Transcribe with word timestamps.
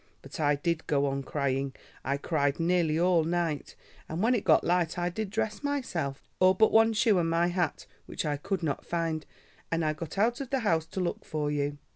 But 0.23 0.39
I 0.39 0.55
did 0.55 0.87
go 0.87 1.05
on 1.05 1.21
crying. 1.21 1.75
I 2.03 2.17
cried 2.17 2.59
nearly 2.59 2.99
all 2.99 3.23
night, 3.23 3.75
and 4.09 4.19
when 4.23 4.33
it 4.33 4.43
got 4.43 4.63
light 4.63 4.97
I 4.97 5.09
did 5.09 5.29
dress 5.29 5.61
myself, 5.63 6.27
all 6.39 6.55
but 6.55 6.71
one 6.71 6.93
shoe 6.93 7.19
and 7.19 7.29
my 7.29 7.45
hat, 7.49 7.85
which 8.07 8.25
I 8.25 8.37
could 8.37 8.63
not 8.63 8.83
find, 8.83 9.27
and 9.71 9.85
I 9.85 9.93
got 9.93 10.17
out 10.17 10.41
of 10.41 10.49
the 10.49 10.61
house 10.61 10.87
to 10.87 11.01
look 11.01 11.23
for 11.23 11.51
you." 11.51 11.77